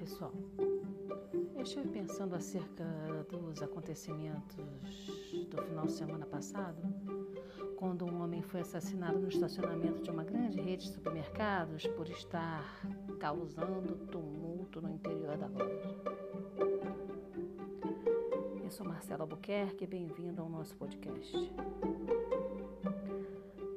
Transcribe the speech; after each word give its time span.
pessoal. 0.00 0.32
Eu 1.54 1.62
estive 1.62 1.86
pensando 1.88 2.34
acerca 2.34 2.84
dos 3.28 3.60
acontecimentos 3.60 4.56
do 5.50 5.62
final 5.62 5.84
de 5.84 5.92
semana 5.92 6.24
passado, 6.24 6.82
quando 7.76 8.06
um 8.06 8.22
homem 8.22 8.40
foi 8.40 8.60
assassinado 8.60 9.18
no 9.18 9.28
estacionamento 9.28 10.02
de 10.02 10.10
uma 10.10 10.24
grande 10.24 10.58
rede 10.58 10.84
de 10.84 10.92
supermercados 10.94 11.86
por 11.88 12.08
estar 12.08 12.80
causando 13.18 13.94
tumulto 14.06 14.80
no 14.80 14.88
interior 14.88 15.36
da 15.36 15.48
loja. 15.48 15.94
Eu 18.64 18.70
sou 18.70 18.86
Marcela 18.86 19.24
Albuquerque 19.24 19.86
bem-vindo 19.86 20.40
ao 20.40 20.48
nosso 20.48 20.74
podcast. 20.76 21.36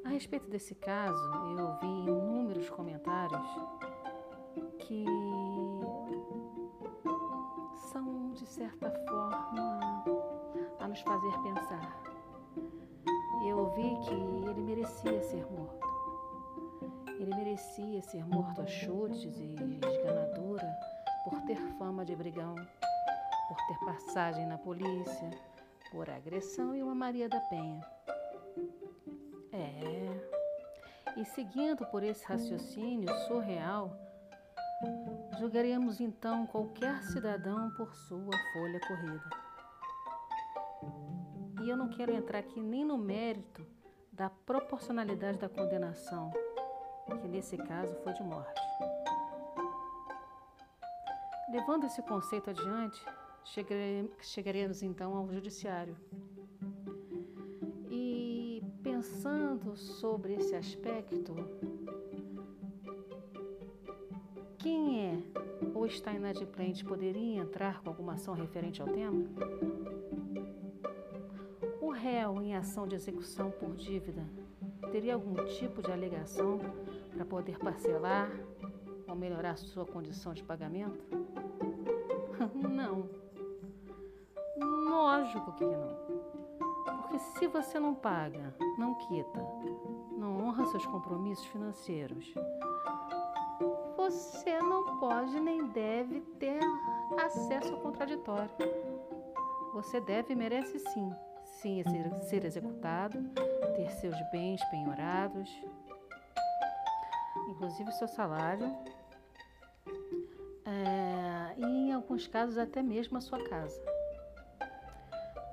A 0.02 0.08
respeito 0.08 0.48
desse 0.48 0.74
caso, 0.74 1.22
eu 1.58 1.78
vi 1.80 1.86
inúmeros 1.86 2.70
comentários 2.70 3.46
que 4.78 5.04
certa 8.54 8.88
forma, 9.08 10.04
a 10.78 10.86
nos 10.86 11.00
fazer 11.00 11.32
pensar. 11.42 12.02
Eu 13.48 13.68
vi 13.70 13.96
que 14.06 14.14
ele 14.48 14.62
merecia 14.62 15.20
ser 15.22 15.44
morto. 15.50 15.84
Ele 17.18 17.34
merecia 17.34 18.00
ser 18.02 18.24
morto 18.24 18.60
a 18.60 18.66
chutes 18.66 19.36
e 19.40 19.56
esganadura 19.84 20.72
por 21.24 21.40
ter 21.42 21.56
fama 21.78 22.04
de 22.04 22.14
brigão, 22.14 22.54
por 23.48 23.56
ter 23.66 23.78
passagem 23.84 24.46
na 24.46 24.56
polícia, 24.56 25.30
por 25.90 26.08
agressão 26.08 26.76
e 26.76 26.82
uma 26.82 26.94
Maria 26.94 27.28
da 27.28 27.40
Penha. 27.40 27.84
É. 29.52 31.20
E 31.20 31.24
seguindo 31.24 31.84
por 31.86 32.04
esse 32.04 32.24
raciocínio 32.24 33.12
surreal, 33.26 33.90
Julgaremos 35.44 36.00
então 36.00 36.46
qualquer 36.46 37.02
cidadão 37.02 37.70
por 37.72 37.94
sua 37.94 38.32
folha 38.54 38.80
corrida. 38.80 39.30
E 41.62 41.68
eu 41.68 41.76
não 41.76 41.90
quero 41.90 42.14
entrar 42.14 42.38
aqui 42.38 42.58
nem 42.58 42.82
no 42.82 42.96
mérito 42.96 43.62
da 44.10 44.30
proporcionalidade 44.30 45.36
da 45.36 45.46
condenação, 45.46 46.32
que 47.20 47.28
nesse 47.28 47.58
caso 47.58 47.94
foi 47.96 48.14
de 48.14 48.22
morte. 48.22 48.58
Levando 51.50 51.84
esse 51.84 52.00
conceito 52.00 52.48
adiante, 52.48 53.04
chegaremos 54.22 54.82
então 54.82 55.14
ao 55.14 55.28
judiciário. 55.28 55.94
E 57.90 58.62
pensando 58.82 59.76
sobre 59.76 60.36
esse 60.36 60.56
aspecto, 60.56 61.34
quem 64.64 64.98
é 64.98 65.22
ou 65.74 65.84
está 65.84 66.10
inadimplente 66.10 66.82
poderia 66.86 67.42
entrar 67.42 67.82
com 67.82 67.90
alguma 67.90 68.14
ação 68.14 68.32
referente 68.32 68.80
ao 68.80 68.88
tema? 68.88 69.22
O 71.82 71.90
réu 71.90 72.40
em 72.40 72.56
ação 72.56 72.88
de 72.88 72.94
execução 72.94 73.50
por 73.50 73.74
dívida 73.74 74.24
teria 74.90 75.12
algum 75.12 75.34
tipo 75.44 75.82
de 75.82 75.92
alegação 75.92 76.58
para 77.12 77.26
poder 77.26 77.58
parcelar 77.58 78.30
ou 79.06 79.14
melhorar 79.14 79.58
sua 79.58 79.84
condição 79.84 80.32
de 80.32 80.42
pagamento? 80.42 81.04
Não. 82.56 83.10
Lógico 84.88 85.52
que 85.56 85.64
não. 85.64 85.88
Porque 86.86 87.18
se 87.18 87.46
você 87.48 87.78
não 87.78 87.94
paga, 87.94 88.54
não 88.78 88.94
quita, 88.94 89.40
não 90.16 90.38
honra 90.38 90.64
seus 90.66 90.86
compromissos 90.86 91.44
financeiros, 91.46 92.32
você 94.04 94.60
não 94.60 94.98
pode 94.98 95.40
nem 95.40 95.66
deve 95.68 96.20
ter 96.38 96.60
acesso 97.24 97.72
ao 97.72 97.80
contraditório. 97.80 98.50
Você 99.72 99.98
deve 99.98 100.34
e 100.34 100.36
merece 100.36 100.78
sim, 100.78 101.10
sim 101.42 101.82
ser, 101.84 102.14
ser 102.26 102.44
executado, 102.44 103.18
ter 103.74 103.90
seus 103.92 104.14
bens 104.30 104.62
penhorados, 104.66 105.50
inclusive 107.48 107.90
seu 107.92 108.06
salário, 108.06 108.66
é, 110.66 111.54
e 111.56 111.64
em 111.64 111.92
alguns 111.92 112.26
casos 112.26 112.58
até 112.58 112.82
mesmo 112.82 113.16
a 113.16 113.22
sua 113.22 113.42
casa. 113.48 113.82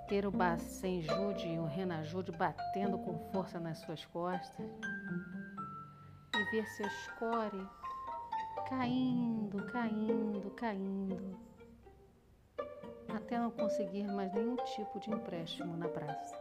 Ter 0.10 0.28
o 0.28 0.32
Bacenjude 0.32 1.48
e 1.48 1.58
o 1.58 1.66
Renajude 1.66 2.34
batendo 2.34 2.98
com 2.98 3.18
força 3.32 3.62
nas 3.62 3.78
suas 3.80 4.04
costas 4.08 4.66
e 6.36 6.52
ver 6.52 6.68
seu 6.68 6.90
score 6.90 7.81
caindo, 8.72 9.66
caindo, 9.66 10.50
caindo, 10.52 11.38
até 13.10 13.38
não 13.38 13.52
conseguir 13.52 14.06
mais 14.06 14.34
nenhum 14.34 14.56
tipo 14.56 14.98
de 14.98 15.12
empréstimo 15.12 15.76
na 15.76 15.90
praça. 15.90 16.34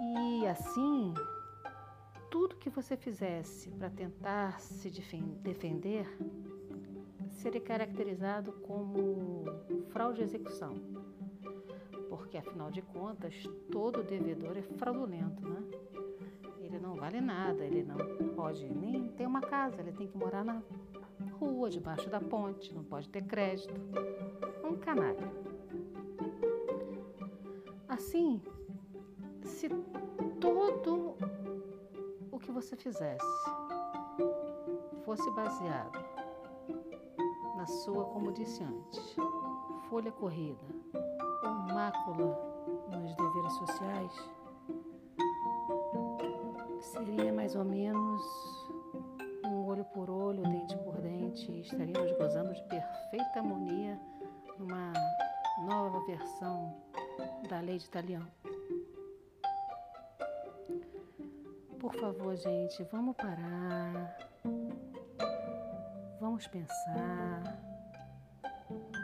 E 0.00 0.46
assim, 0.46 1.12
tudo 2.30 2.56
que 2.56 2.70
você 2.70 2.96
fizesse 2.96 3.70
para 3.72 3.90
tentar 3.90 4.58
se 4.60 4.88
defender 5.42 6.08
seria 7.28 7.60
caracterizado 7.60 8.52
como 8.62 9.44
fraude 9.90 10.20
de 10.20 10.24
execução. 10.24 10.74
Porque, 12.08 12.38
afinal 12.38 12.70
de 12.70 12.80
contas, 12.80 13.34
todo 13.70 14.02
devedor 14.02 14.56
é 14.56 14.62
fraudulento, 14.62 15.46
né? 15.46 15.62
Ele 16.78 16.86
não 16.86 16.94
vale 16.94 17.20
nada, 17.20 17.64
ele 17.64 17.82
não 17.82 17.96
pode 18.36 18.68
nem 18.68 19.08
ter 19.08 19.26
uma 19.26 19.40
casa, 19.40 19.80
ele 19.80 19.90
tem 19.90 20.06
que 20.06 20.16
morar 20.16 20.44
na 20.44 20.62
rua, 21.32 21.68
debaixo 21.68 22.08
da 22.08 22.20
ponte, 22.20 22.72
não 22.72 22.84
pode 22.84 23.08
ter 23.08 23.24
crédito. 23.24 23.74
Um 24.62 24.76
canalha. 24.76 25.28
Assim, 27.88 28.40
se 29.42 29.68
todo 30.38 31.16
o 32.30 32.38
que 32.38 32.52
você 32.52 32.76
fizesse 32.76 33.26
fosse 35.04 35.28
baseado 35.32 35.98
na 37.56 37.66
sua, 37.66 38.04
como 38.04 38.30
disse 38.30 38.62
antes, 38.62 39.16
folha 39.90 40.12
corrida 40.12 40.64
ou 41.42 41.74
mácula 41.74 42.38
nos 42.88 43.16
deveres 43.16 43.52
sociais, 43.54 44.37
seria 46.88 47.32
mais 47.32 47.54
ou 47.54 47.64
menos 47.64 48.22
um 49.44 49.66
olho 49.66 49.84
por 49.86 50.08
olho, 50.08 50.42
dente 50.42 50.76
por 50.78 51.00
dente, 51.00 51.50
e 51.50 51.60
estaríamos 51.60 52.16
gozando 52.16 52.54
de 52.54 52.62
perfeita 52.62 53.40
harmonia 53.40 54.00
numa 54.58 54.92
nova 55.66 56.00
versão 56.06 56.74
da 57.48 57.60
lei 57.60 57.78
de 57.78 57.84
Italião. 57.84 58.26
Por 61.78 61.94
favor, 61.94 62.36
gente, 62.36 62.82
vamos 62.84 63.16
parar. 63.16 64.16
Vamos 66.20 66.46
pensar. 66.46 67.42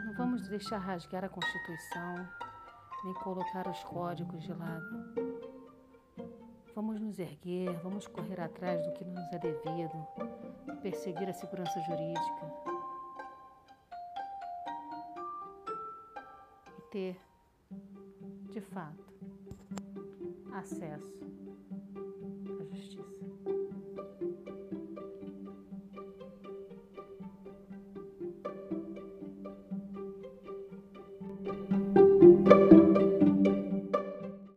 Não 0.05 0.13
vamos 0.17 0.47
deixar 0.49 0.79
rasgar 0.79 1.23
a 1.23 1.29
Constituição, 1.29 2.27
nem 3.03 3.13
colocar 3.15 3.67
os 3.69 3.83
códigos 3.83 4.43
de 4.43 4.53
lado. 4.53 5.34
Vamos 6.75 6.99
nos 6.99 7.17
erguer, 7.19 7.71
vamos 7.81 8.05
correr 8.05 8.41
atrás 8.41 8.85
do 8.85 8.91
que 8.91 9.05
nos 9.05 9.31
é 9.31 9.39
devido, 9.39 10.05
perseguir 10.81 11.29
a 11.29 11.33
segurança 11.33 11.79
jurídica 11.79 12.53
e 16.77 16.81
ter, 16.91 17.17
de 18.51 18.59
fato, 18.59 19.13
acesso 20.51 21.17
à 22.59 22.65
justiça. 22.65 23.24